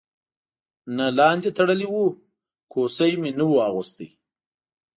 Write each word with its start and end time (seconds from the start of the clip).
نه 0.97 1.05
لاندې 1.17 1.49
تړلی 1.57 1.87
و، 1.89 1.95
کوسۍ 2.71 3.11
مې 3.21 3.31
نه 3.39 3.45
وه 3.49 3.59
اغوستې. 3.69 4.07